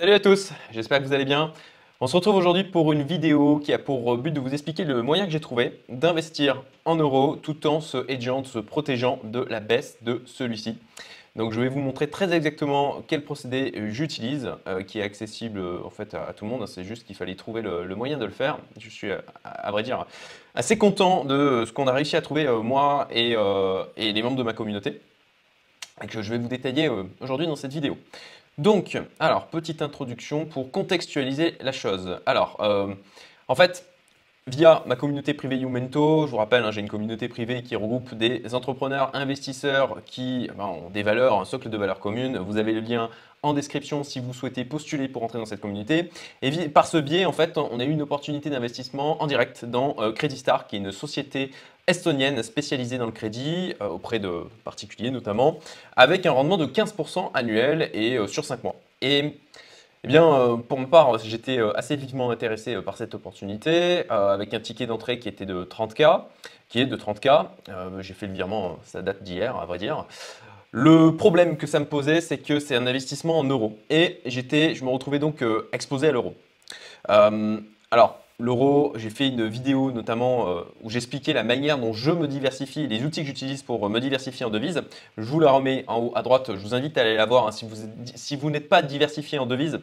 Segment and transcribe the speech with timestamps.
[0.00, 1.52] Salut à tous, j'espère que vous allez bien.
[2.00, 5.02] On se retrouve aujourd'hui pour une vidéo qui a pour but de vous expliquer le
[5.02, 9.58] moyen que j'ai trouvé d'investir en euros tout en se hedgeant, se protégeant de la
[9.58, 10.78] baisse de celui-ci.
[11.34, 15.84] Donc je vais vous montrer très exactement quel procédé j'utilise, euh, qui est accessible euh,
[15.84, 16.68] en fait à, tout le monde.
[16.68, 18.58] C'est juste qu'il fallait trouver le, moyen de le faire.
[18.78, 20.06] Je suis à, vrai dire
[20.54, 23.34] assez content de ce qu'on a réussi à trouver euh, moi et,
[23.96, 25.00] et, les membres de ma communauté,
[26.00, 26.88] et que je vais vous détailler
[27.20, 27.98] aujourd'hui dans cette vidéo.
[28.58, 32.18] Donc, alors, petite introduction pour contextualiser la chose.
[32.26, 32.92] Alors, euh,
[33.46, 33.86] en fait,
[34.48, 38.14] via ma communauté privée Youmento, je vous rappelle, hein, j'ai une communauté privée qui regroupe
[38.14, 42.38] des entrepreneurs, investisseurs qui ben, ont des valeurs, un socle de valeurs communes.
[42.38, 43.10] Vous avez le lien
[43.42, 46.10] en description si vous souhaitez postuler pour entrer dans cette communauté.
[46.42, 49.94] Et par ce biais, en fait, on a eu une opportunité d'investissement en direct dans
[49.98, 51.50] euh, Credit Star, qui est une société
[51.86, 55.58] estonienne spécialisée dans le crédit, euh, auprès de particuliers notamment,
[55.96, 58.76] avec un rendement de 15% annuel et euh, sur 5 mois.
[59.02, 59.38] Et
[60.16, 65.18] euh, pour ma part, j'étais assez vivement intéressé par cette opportunité, avec un ticket d'entrée
[65.18, 66.22] qui était de 30K,
[66.68, 67.46] qui est de 30K.
[68.00, 70.04] J'ai fait le virement, ça date d'hier, à vrai dire.
[70.70, 73.78] Le problème que ça me posait, c'est que c'est un investissement en euros.
[73.88, 76.34] Et j'étais, je me retrouvais donc exposé à l'euro.
[77.08, 78.92] alors, l'euro.
[78.96, 83.04] J'ai fait une vidéo notamment euh, où j'expliquais la manière dont je me diversifie, les
[83.04, 84.82] outils que j'utilise pour euh, me diversifier en devises.
[85.16, 86.50] Je vous la remets en haut à droite.
[86.54, 87.48] Je vous invite à aller la voir.
[87.48, 87.52] Hein.
[87.52, 87.76] Si vous,
[88.14, 89.80] si vous n'êtes pas diversifié en devises,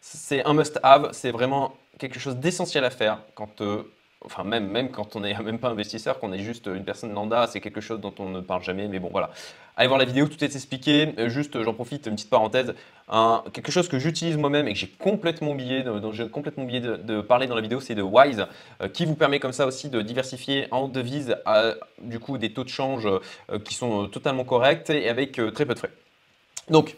[0.00, 1.10] c'est un must-have.
[1.12, 3.82] C'est vraiment quelque chose d'essentiel à faire quand euh,
[4.24, 7.46] enfin même, même quand on n'est même pas investisseur, qu'on est juste une personne lambda,
[7.46, 9.30] c'est quelque chose dont on ne parle jamais, mais bon voilà.
[9.78, 11.12] Allez voir la vidéo, tout est expliqué.
[11.18, 12.74] Euh, juste, j'en profite, une petite parenthèse,
[13.52, 17.20] quelque chose que j'utilise moi-même et que j'ai complètement oublié, dont j'ai complètement oublié de,
[17.20, 18.46] parler dans la vidéo, c'est de Wise,
[18.80, 22.52] euh, qui vous permet comme ça aussi de diversifier en devises à du coup des
[22.52, 25.92] taux de change euh, qui sont totalement corrects et avec très peu de frais.
[26.70, 26.96] Donc,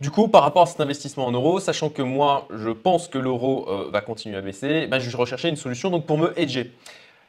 [0.00, 3.18] du coup, par rapport à cet investissement en euros, sachant que moi, je pense que
[3.18, 6.72] l'euro euh, va continuer à baisser, ben, je recherchais une solution donc, pour me hedger.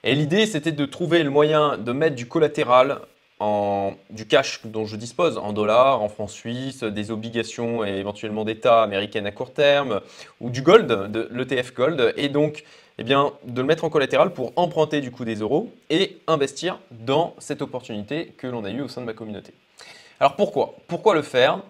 [0.03, 2.99] Et l'idée, c'était de trouver le moyen de mettre du collatéral
[3.39, 8.45] en, du cash dont je dispose en dollars, en francs suisses, des obligations et éventuellement
[8.45, 9.99] d'État américaines à court terme,
[10.39, 12.63] ou du gold, de l'ETF gold, et donc
[12.97, 16.79] eh bien, de le mettre en collatéral pour emprunter du coup des euros et investir
[16.91, 19.53] dans cette opportunité que l'on a eue au sein de ma communauté.
[20.19, 20.75] Alors pourquoi?
[20.87, 21.61] Pourquoi le faire?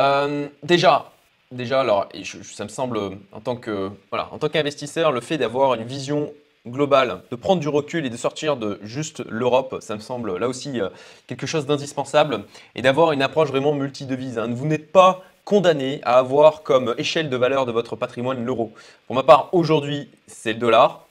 [0.00, 1.10] Euh, déjà,
[1.52, 2.08] déjà, alors,
[2.42, 2.98] ça me semble,
[3.32, 6.32] en tant que, voilà, en tant qu'investisseur, le fait d'avoir une vision
[6.66, 10.48] globale, de prendre du recul et de sortir de juste l'Europe, ça me semble là
[10.48, 10.88] aussi euh,
[11.26, 12.44] quelque chose d'indispensable,
[12.74, 14.38] et d'avoir une approche vraiment multidevise.
[14.38, 14.48] Hein.
[14.50, 18.72] Vous n'êtes pas condamné à avoir comme échelle de valeur de votre patrimoine l'euro.
[19.06, 21.06] Pour ma part, aujourd'hui, c'est le dollar,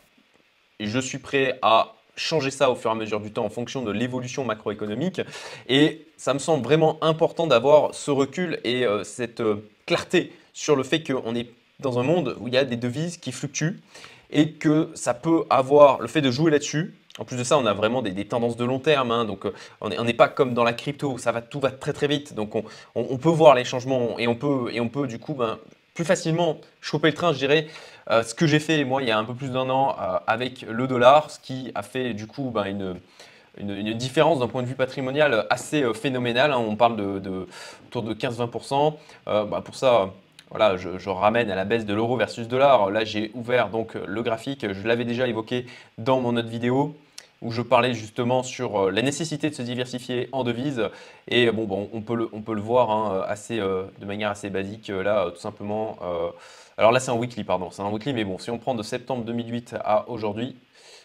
[0.80, 3.50] et je suis prêt à changer ça au fur et à mesure du temps en
[3.50, 5.22] fonction de l'évolution macroéconomique.
[5.68, 10.76] Et ça me semble vraiment important d'avoir ce recul et euh, cette euh, clarté sur
[10.76, 11.50] le fait qu'on est
[11.80, 13.80] dans un monde où il y a des devises qui fluctuent
[14.32, 16.94] et que ça peut avoir le fait de jouer là-dessus.
[17.18, 19.26] En plus de ça, on a vraiment des, tendances de long terme, hein.
[19.26, 19.52] donc euh,
[19.82, 22.56] on n'est pas comme dans la crypto, ça va tout va très très vite, donc
[22.96, 25.58] on, peut voir les changements et on peut du coup ben,
[26.00, 27.68] plus facilement choper le train, je dirais,
[28.10, 30.18] euh, ce que j'ai fait moi il y a un peu plus d'un an euh,
[30.28, 32.96] avec le dollar, ce qui a fait du coup ben, une,
[33.60, 36.54] une, différence d'un point de vue patrimonial assez euh, phénoménale.
[36.54, 36.64] Hein.
[36.66, 37.48] On parle de,
[37.88, 38.94] autour de 15-20%.
[39.26, 40.14] Bah, pour ça,
[40.50, 42.90] voilà, je, ramène à la baisse de l'euro versus dollar.
[42.92, 44.72] Là, j'ai ouvert donc le graphique.
[44.72, 45.66] Je l'avais déjà évoqué
[45.98, 46.96] dans mon autre vidéo
[47.42, 50.90] où je parlais justement sur la nécessité de se diversifier en devises.
[51.28, 54.50] Et bon, bon on, peut le, on peut le voir hein, assez, de manière assez
[54.50, 54.90] basique.
[54.90, 55.98] Là, tout simplement,
[56.80, 57.72] alors là, c'est un weekly, pardon.
[57.72, 60.56] C'est un weekly, mais bon, si on prend de septembre 2008 à aujourd'hui,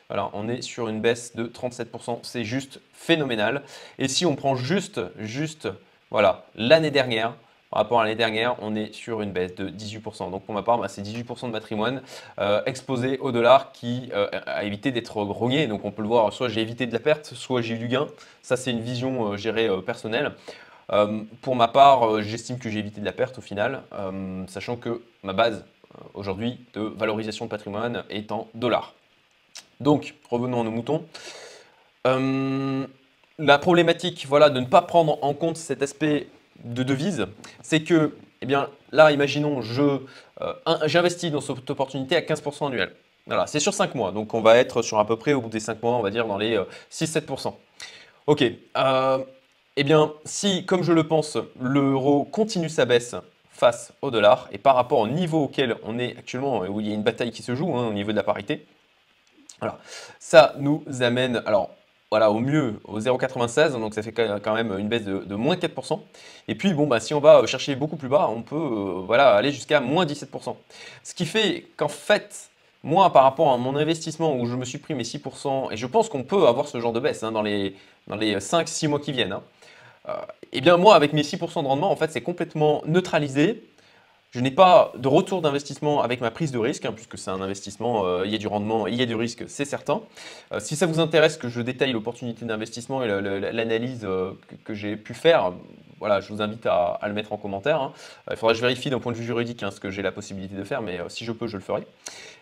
[0.08, 2.20] voilà, on est sur une baisse de 37%.
[2.22, 3.62] C'est juste phénoménal.
[3.98, 5.68] Et si on prend juste, juste,
[6.10, 7.34] voilà, l'année dernière,
[7.74, 10.30] par rapport à l'année dernière, on est sur une baisse de 18%.
[10.30, 12.02] Donc pour ma part, bah, c'est 18% de patrimoine
[12.38, 15.66] euh, exposé au dollar qui euh, a évité d'être grogné.
[15.66, 17.88] Donc on peut le voir, soit j'ai évité de la perte, soit j'ai eu du
[17.88, 18.06] gain.
[18.42, 20.34] Ça, c'est une vision euh, gérée personnelle.
[21.42, 23.82] Pour ma part, j'estime que j'ai évité de la perte au final,
[24.46, 25.64] sachant que ma base
[26.12, 28.92] aujourd'hui de valorisation de patrimoine est en dollars.
[29.80, 31.06] Donc, revenons à nos moutons.
[32.04, 36.28] la problématique voilà, de ne pas prendre en compte cet aspect
[36.62, 37.26] de devise,
[37.62, 39.60] c'est que, eh bien, là, imaginons,
[40.86, 42.94] j'investis dans cette opportunité à 15% annuel.
[43.26, 45.48] Voilà, c'est sur 5 mois, donc on va être sur à peu près au bout
[45.48, 46.60] des 5 mois, on va dire dans les
[46.92, 47.54] 6-7%.
[48.26, 53.16] Ok, eh bien, si, comme je le pense, l'euro continue sa baisse
[53.50, 56.90] face au dollar, et par rapport au niveau auquel on est actuellement, où il y
[56.90, 58.66] a une bataille qui se joue hein, au niveau de la parité,
[60.18, 61.70] ça nous amène, alors
[62.10, 66.00] voilà, au mieux au 0,96, donc ça fait quand même une baisse de, moins 4%.
[66.46, 69.34] Et puis, bon, bah, si on va chercher beaucoup plus bas, on peut euh, voilà,
[69.34, 70.54] aller jusqu'à moins 17%.
[71.02, 72.50] Ce qui fait qu'en fait,
[72.84, 75.86] moi, par rapport à mon investissement où je me suis pris mes 6%, et je
[75.86, 77.74] pense qu'on peut avoir ce genre de baisse hein, dans les,
[78.06, 79.42] dans les 5-6 mois qui viennent, hein,
[80.08, 80.12] euh,
[80.52, 83.64] eh bien moi, avec mes 6% de rendement, en fait, c'est complètement neutralisé
[84.34, 87.40] je n'ai pas de retour d'investissement avec ma prise de risque, hein, puisque c'est un
[87.40, 90.02] investissement, euh, il y a du rendement, il y a du risque, c'est certain.
[90.50, 93.08] Euh, si ça vous intéresse que je détaille l'opportunité d'investissement et
[93.52, 94.32] l'analyse euh,
[94.64, 95.52] que, j'ai pu faire,
[96.00, 97.80] voilà, je vous invite à, le mettre en commentaire.
[97.80, 97.92] Hein.
[98.28, 100.10] il faudra que je vérifie d'un point de vue juridique hein, ce que j'ai la
[100.10, 101.86] possibilité de faire, mais si je peux, je le ferai.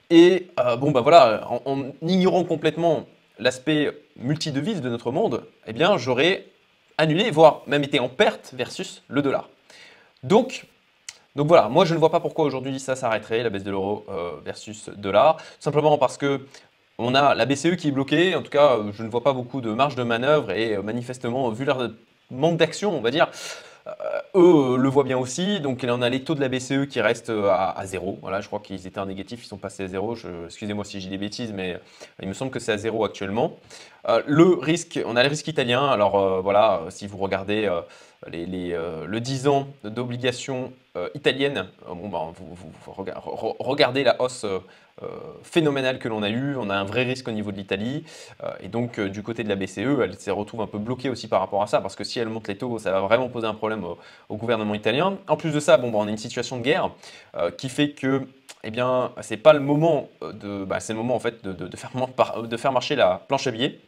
[0.08, 0.46] Et
[0.78, 3.04] bon, bah voilà, en, ignorant complètement
[3.38, 6.46] l'aspect multidevise de notre monde, eh bien, j'aurais
[6.96, 9.50] annulé, voire même été en perte versus le dollar.
[10.22, 10.66] Donc,
[11.34, 14.04] donc voilà, moi je ne vois pas pourquoi aujourd'hui ça s'arrêterait, la baisse de l'euro
[14.10, 15.38] euh, versus dollar.
[15.60, 16.46] Simplement parce que
[16.98, 19.32] on a la BCE qui est bloquée, en tout cas euh, je ne vois pas
[19.32, 21.90] beaucoup de marge de manœuvre et euh, manifestement vu leur
[22.30, 23.30] manque d'action, on va dire,
[24.36, 25.58] eux le voient bien aussi.
[25.60, 28.18] Donc on a les taux de la BCE qui restent à, zéro.
[28.20, 30.14] Voilà, je crois qu'ils étaient en négatif, ils sont passés à zéro.
[30.44, 31.78] Excusez-moi si j'ai des bêtises, mais
[32.20, 33.56] il me semble que c'est à zéro actuellement.
[34.26, 35.86] le risque, on a le risque italien.
[35.88, 37.68] Alors voilà, si vous regardez
[38.30, 42.54] les, le 10 ans d'obligation euh, italienne, euh, bon, bah, vous,
[43.58, 44.58] regardez la hausse euh,
[45.42, 48.04] phénoménale que l'on a eue, on a un vrai risque au niveau de l'Italie,
[48.60, 51.40] et donc du côté de la BCE, elle se retrouve un peu bloquée aussi par
[51.40, 53.54] rapport à ça, parce que si elle monte les taux, ça va vraiment poser un
[53.54, 53.84] problème
[54.28, 55.16] au, gouvernement italien.
[55.28, 56.90] En plus de ça, bon, bah, on a une situation de guerre
[57.56, 58.26] qui fait que
[58.62, 62.72] eh bien, c'est pas le moment de, bah, c'est le moment en fait de, faire
[62.72, 63.80] marcher la planche à billets.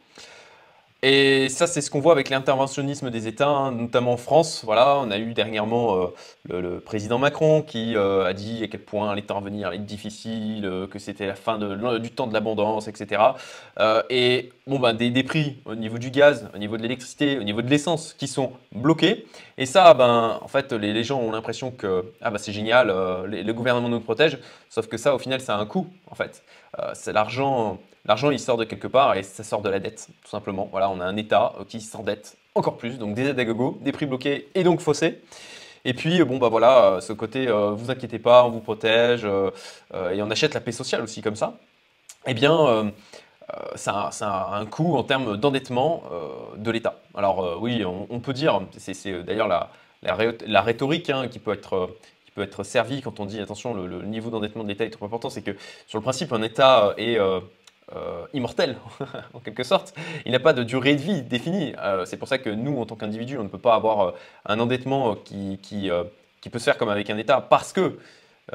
[1.07, 4.63] Et ça, c'est ce qu'on voit avec l'interventionnisme des États, hein, notamment en France.
[4.65, 6.07] Voilà, on a eu dernièrement euh,
[6.49, 9.85] le, président Macron qui euh, a dit à quel point l'état à venir allait être
[9.85, 11.59] difficile, euh, que c'était la fin
[11.99, 13.21] du temps de l'abondance, etc.
[14.09, 17.61] et bon, ben, des, prix au niveau du gaz, au niveau de l'électricité, au niveau
[17.61, 19.27] de l'essence qui sont bloqués.
[19.59, 22.87] Et ça, ben, en fait, les, gens ont l'impression que ah, ben, c'est génial,
[23.27, 24.39] le gouvernement nous protège.
[24.71, 26.43] Sauf que ça, au final, ça a un coût, en fait.
[26.93, 30.29] C'est l'argent L'argent, il sort de quelque part et ça sort de la dette, tout
[30.29, 30.69] simplement.
[30.71, 33.79] Voilà, on a un État euh, qui s'endette encore plus, donc des aides à gogo,
[33.81, 35.21] des prix bloqués et donc faussés.
[35.85, 39.25] Et puis, bon, bah voilà, euh, ce côté, euh, vous inquiétez pas, on vous protège,
[39.25, 41.57] et on achète la paix sociale aussi comme ça.
[42.27, 42.91] Eh bien,
[43.75, 46.03] ça, a un coût en termes d'endettement
[46.57, 46.95] de l'État.
[47.15, 49.69] Alors oui, on, peut dire, c'est d'ailleurs la,
[50.01, 51.91] la, rhétorique hein, qui peut être
[52.35, 55.29] peut être servie quand on dit attention le, niveau d'endettement de l'État est trop important,
[55.29, 55.55] c'est que
[55.87, 57.17] sur le principe un État est
[57.95, 58.77] euh, immortel,
[59.35, 59.93] en quelque sorte.
[60.25, 61.75] Il n'a pas de durée de vie définie.
[61.77, 64.11] Euh, c'est pour ça que nous, en tant qu'individu, on ne peut pas avoir euh,
[64.47, 65.91] un endettement qui, qui,
[66.41, 67.99] qui, peut se faire comme avec un État parce que,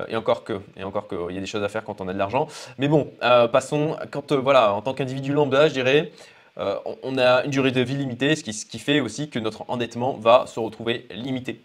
[0.08, 2.08] et encore que, et encore que, il y a des choses à faire quand on
[2.08, 2.48] a de l'argent.
[2.78, 3.12] Mais bon,
[3.52, 6.12] passons, quand, voilà, en tant qu'individu lambda, je dirais,
[6.56, 9.64] on a une durée de vie limitée, ce qui, ce qui fait aussi que notre
[9.68, 11.60] endettement va se retrouver limité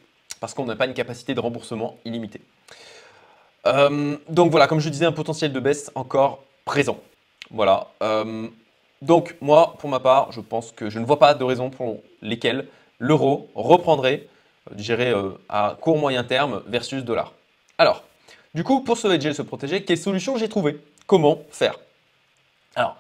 [0.46, 2.42] parce qu'on n'a pas une capacité de remboursement illimitée.
[4.30, 7.00] donc voilà, comme je disais, un potentiel de baisse encore présent.
[7.50, 7.88] Voilà.
[8.04, 8.48] Euh,
[9.02, 12.04] donc moi, pour ma part, je pense que je ne vois pas de raison pour
[12.22, 12.68] lesquelles
[13.00, 14.28] l'euro reprendrait,
[14.70, 17.34] euh, je euh, à court moyen terme versus dollar.
[17.80, 18.04] Alors,
[18.54, 20.80] du coup, pour se se protéger, quelle solution j'ai trouvé?
[21.08, 21.80] Comment faire?
[22.76, 22.98] Alors,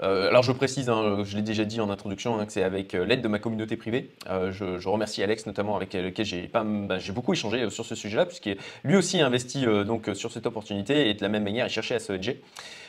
[0.00, 2.94] euh, alors je précise, hein, je l'ai déjà dit en introduction, hein, que c'est avec
[2.94, 4.10] euh, l'aide de ma communauté privée.
[4.30, 6.64] Euh, je, remercie Alex notamment avec lequel j'ai bah,
[7.10, 11.14] beaucoup échangé sur ce sujet-là, puisqu'il lui aussi a investi donc sur cette opportunité et
[11.14, 12.40] de la même manière il cherchait à se hedger.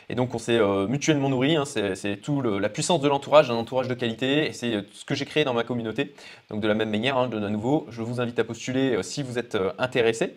[0.08, 0.58] Et donc on s'est
[0.88, 4.84] mutuellement nourri, hein, c'est tout la puissance de l'entourage, un entourage de qualité, et c'est
[4.92, 6.14] ce que j'ai créé dans ma communauté.
[6.48, 9.56] Donc de la même manière, de nouveau, je vous invite à postuler si vous êtes
[9.78, 10.34] intéressé.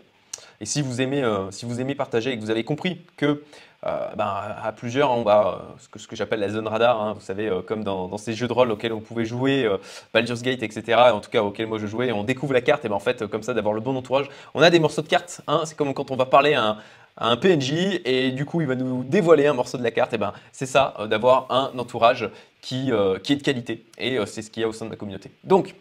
[0.64, 3.44] Et si vous aimez, si vous aimez partager et que vous avez compris que
[3.86, 5.58] euh, ben, à plusieurs, euh,
[5.98, 8.54] ce que, j'appelle la zone radar, hein, vous savez, euh, comme dans, ces jeux de
[8.54, 9.70] rôle auxquels on pouvait jouer,
[10.14, 12.90] Baldur's Gate, etc., en tout cas auxquels moi je jouais, on découvre la carte, et
[12.90, 15.42] ben en fait, comme ça, d'avoir le bon entourage, on a des morceaux de cartes,
[15.48, 16.78] hein, c'est comme quand on va parler à
[17.18, 20.18] un, PNJ, et du coup, il va nous dévoiler un morceau de la carte, et
[20.18, 22.30] ben c'est ça, d'avoir un entourage
[22.62, 25.30] qui, est de qualité, et c'est ce qu'il y a au sein de ma communauté.
[25.44, 25.76] Donc,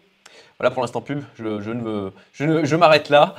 [0.59, 3.35] voilà pour l'instant pub, je, ne je m'arrête là.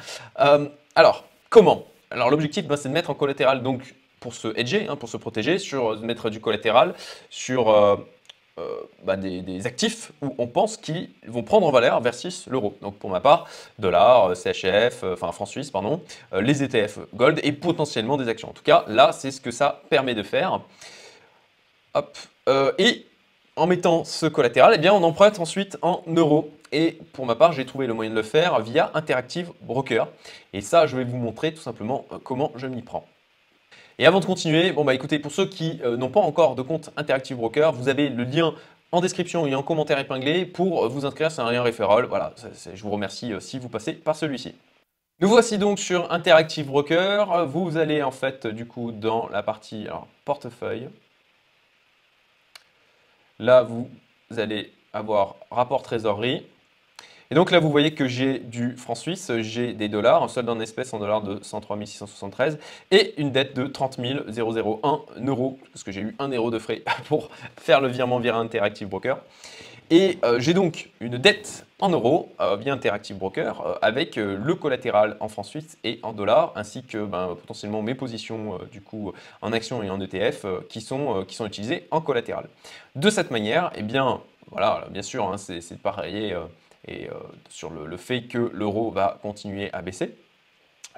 [0.95, 1.25] alors,
[1.55, 5.09] comment alors l'objectif, ben, c'est de mettre en collatéral donc pour se hedger, hein, pour
[5.09, 6.95] se protéger, sur euh, mettre du collatéral,
[7.29, 7.97] sur euh,
[8.59, 8.69] euh,
[9.05, 12.77] bah, des, actifs où on pense qu'ils vont prendre en valeur versus l'euro.
[12.83, 13.47] Donc pour ma part,
[13.79, 16.03] dollar, CHF, enfin franc suisse, pardon,
[16.41, 18.51] les ETF gold et potentiellement des actions.
[18.51, 20.61] En tout cas, là, c'est ce que ça permet de faire.
[21.95, 22.17] Hop.
[22.79, 23.07] et
[23.57, 26.51] en mettant ce collatéral, eh bien, on emprunte ensuite en euros.
[26.75, 30.09] Et pour ma part, j'ai trouvé le moyen de le faire via Interactive Broker.
[30.52, 33.07] Et ça, je vais vous montrer tout simplement comment je m'y prends.
[34.00, 36.62] Et avant de continuer, bon bah écoutez, pour ceux qui euh, n'ont pas encore de
[36.62, 38.57] compte Interactive Broker, vous avez le lien
[38.90, 42.02] en description et en commentaire épinglé pour vous inscrire, c'est un lien référent.
[42.09, 42.35] Voilà,
[42.75, 44.57] je vous remercie si vous passez par celui-ci.
[45.21, 47.47] Nous voici donc sur Interactive Broker.
[47.47, 49.87] Vous allez en fait du coup dans la partie
[50.25, 50.88] portefeuille.
[53.38, 53.88] Là, vous
[54.37, 56.45] allez avoir rapport trésorerie.
[57.31, 60.49] Et donc là, vous voyez que j'ai du franc suisse, j'ai des dollars, un solde
[60.49, 62.59] en espèces en dollars de 103 673
[62.90, 66.83] et une dette de 30 001 euros, parce que j'ai eu 1 euro de frais
[67.09, 69.19] pour faire le virement via Interactive Broker.
[69.90, 74.54] Et euh, j'ai donc une dette en euros euh, via Interactive Broker euh, avec le
[74.54, 79.12] collatéral en francs suisses et en dollars, ainsi que ben, potentiellement mes positions du coup
[79.43, 82.49] en actions et en ETF qui, sont, qui sont utilisées en collatéral.
[82.97, 86.35] De cette manière, eh bien, voilà, bien sûr, hein, c'est pareil
[86.88, 87.09] et,
[87.49, 90.17] sur le, fait que l'euro va continuer à baisser.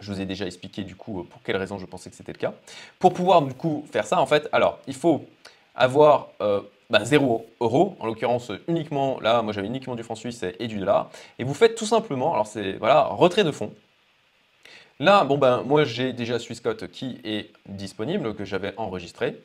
[0.00, 2.38] Je vous ai déjà expliqué du coup pour quelles raisons je pensais que c'était le
[2.38, 2.54] cas.
[2.98, 5.24] Pour pouvoir du coup faire ça, en fait, alors il faut
[5.74, 6.28] avoir
[6.90, 10.78] 0 bah, euros, en l'occurrence uniquement, là, moi j'avais uniquement du franc suisse et du
[10.78, 13.72] dollar, et vous faites tout simplement, alors c'est, voilà, retrait de fonds.
[14.98, 19.38] Là, bon ben, moi j'ai déjà Swissquote qui est disponible, que j'avais enregistré.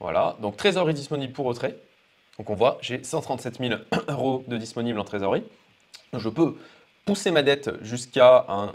[0.00, 1.76] Voilà, donc trésorerie disponible pour retrait.
[2.38, 3.74] Donc on voit, j'ai 137 000
[4.08, 5.44] euros de disponible en trésorerie.
[6.12, 6.56] Je peux
[7.04, 8.72] pousser ma dette jusqu'à un,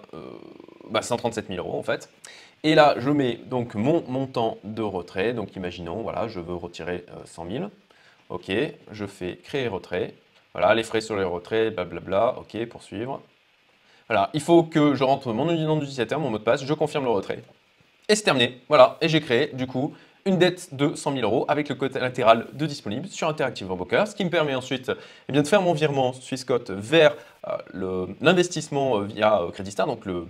[0.99, 2.09] 137 euh, 000 bah, euros en fait.
[2.63, 5.33] Et là, je mets donc mon montant de retrait.
[5.33, 7.65] Donc imaginons, voilà, je veux retirer 100 euh, 000.
[8.29, 8.51] OK,
[8.91, 10.13] je fais créer retrait.
[10.53, 12.35] Voilà, les frais sur les retraits, blablabla.
[12.39, 13.21] OK, poursuivre.
[14.07, 17.05] Voilà, il faut que je rentre mon nom d'utilisateur, mon mot de passe, je confirme
[17.05, 17.41] le retrait.
[18.09, 18.61] Et c'est terminé.
[18.67, 19.93] Voilà, et j'ai créé du coup
[20.25, 24.15] une dette de 100 000 euros avec le collatéral de disponible sur Interactive Broker, ce
[24.15, 24.91] qui me permet ensuite
[25.29, 27.15] eh bien, de faire mon virement Swissquote vers
[27.47, 30.27] euh, l'investissement euh, via Credit Star, donc le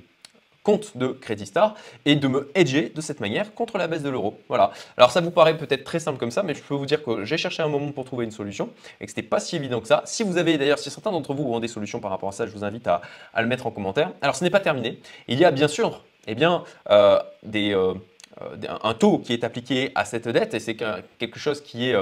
[0.63, 4.09] compte de Credit Star et de me hedger de cette manière contre la baisse de
[4.09, 4.39] l'euro.
[4.47, 4.71] Voilà.
[4.97, 7.25] Alors ça vous paraît peut-être très simple comme ça, mais je peux vous dire que
[7.25, 8.69] j'ai cherché un moment pour trouver une solution
[8.99, 10.03] et que ce n'était pas si évident que ça.
[10.05, 12.45] Si vous avez d'ailleurs, si certains d'entre vous ont des solutions par rapport à ça,
[12.45, 13.01] je vous invite à,
[13.37, 14.11] le mettre en commentaire.
[14.21, 14.99] Alors ce n'est pas terminé.
[15.27, 17.95] Il y a bien sûr eh bien, euh, des, euh, euh,
[18.39, 21.95] un taux qui est appliqué à cette dette et c'est quelque chose qui est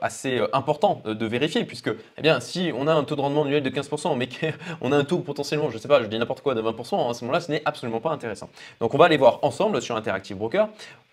[0.00, 3.62] assez important de vérifier puisque eh bien, si on a un taux de rendement annuel
[3.62, 6.42] de 15% mais qu'on a un taux potentiellement, je ne sais pas, je dis n'importe
[6.42, 8.50] quoi de 20%, à ce moment-là, ce n'est absolument pas intéressant.
[8.80, 10.68] Donc on va aller voir ensemble sur Interactive Broker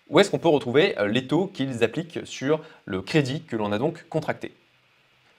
[0.08, 3.78] où est-ce qu'on peut retrouver les taux qu'ils appliquent sur le crédit que l'on a
[3.78, 4.52] donc contracté.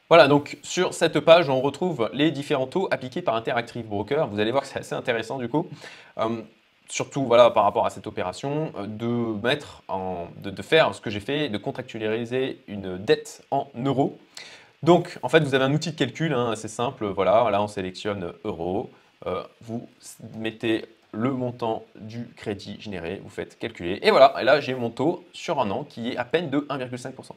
[0.09, 4.27] Voilà, donc sur cette page, on retrouve les différents taux appliqués par Interactive Broker.
[4.27, 5.67] Vous allez voir que c'est assez intéressant du coup
[6.87, 11.09] surtout voilà, par rapport à cette opération, euh, de mettre en, de, faire ce que
[11.09, 14.17] j'ai fait, de contractualiser une dette en euros.
[14.81, 17.67] Donc en fait vous avez un outil de calcul hein, assez simple, voilà, là on
[17.67, 18.89] sélectionne euros,
[19.25, 19.87] euh, vous
[20.37, 24.89] mettez le montant du crédit généré, vous faites calculer, et voilà, et là j'ai mon
[24.89, 27.31] taux sur un an qui est à peine de 1,5%.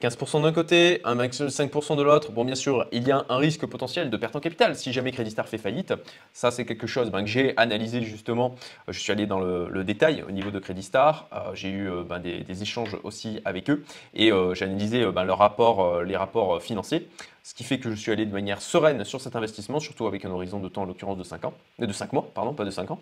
[0.00, 2.32] 15% d'un côté, un max de 5% de l'autre.
[2.32, 5.12] Bon, bien sûr, il y a un risque potentiel de perte en capital si jamais
[5.12, 5.92] Credit Star fait faillite.
[6.32, 8.54] Ça, c'est quelque chose ben, que j'ai analysé justement.
[8.88, 11.28] Je suis allé dans le, détail au niveau de Credit Star.
[11.34, 15.24] Euh, j'ai eu euh, ben, des, échanges aussi avec eux et euh, j'ai analysé ben,
[15.24, 17.06] les rapports financiers.
[17.42, 20.24] Ce qui fait que je suis allé de manière sereine sur cet investissement, surtout avec
[20.24, 22.70] un horizon de temps, en l'occurrence de 5 ans, de 5 mois, pardon, pas de
[22.70, 23.00] 5 ans.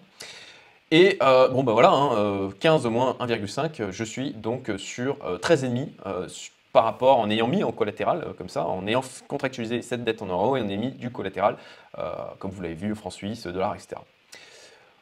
[0.90, 1.92] Et bon ben voilà,
[2.60, 7.72] 15 hein, moins 1,5, je suis donc sur 13,5 par rapport en ayant mis en
[7.72, 10.92] collatéral, euh, comme ça, en ayant contractualisé cette dette en euros et en ayant mis
[10.92, 11.56] du collatéral,
[11.98, 14.00] euh, comme vous l'avez vu, francs suisses, dollars, etc.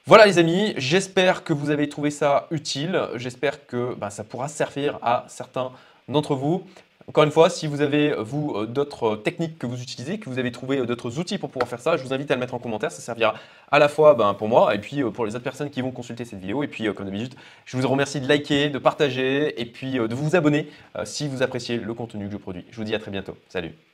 [0.06, 4.49] Voilà les amis, j'espère que vous avez trouvé ça utile, j'espère que bah, ça pourra
[4.49, 5.71] servir à certains
[6.09, 6.64] d'entre vous.
[7.08, 10.40] Encore une fois, si vous avez, vous, euh, d'autres techniques que vous utilisez, que vous
[10.40, 12.54] avez trouvé euh, d'autres outils pour pouvoir faire ça, je vous invite à le mettre
[12.54, 12.90] en commentaire.
[12.90, 13.34] Ça servira
[13.70, 15.92] à la fois ben, pour moi et puis euh, pour les autres personnes qui vont
[15.92, 16.64] consulter cette vidéo.
[16.64, 17.34] Et puis, comme d'habitude,
[17.64, 20.68] je vous remercie de liker, de partager et puis de vous abonner
[21.04, 22.64] si vous appréciez le contenu que je produis.
[22.70, 23.36] Je vous dis à très bientôt.
[23.48, 23.85] Salut